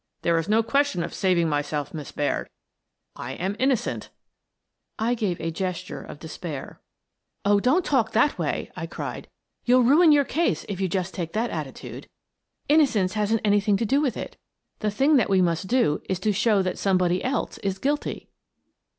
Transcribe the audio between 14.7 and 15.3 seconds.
The thing that